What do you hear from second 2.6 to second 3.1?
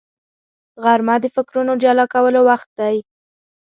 دی